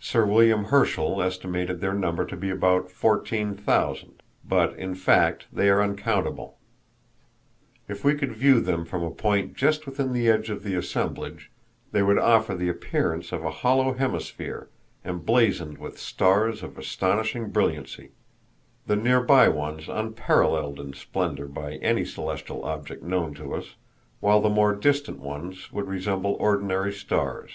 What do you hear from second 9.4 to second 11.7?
just within the edge of the assemblage,